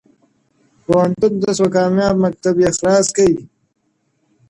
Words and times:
پوهنتون 0.83 1.33
ته 1.41 1.49
سوه 1.57 1.69
کامیاب 1.75 2.15
مکتب 2.23 2.55
یې 2.63 2.69
خلاص 2.77 3.07
کئ, 3.15 3.33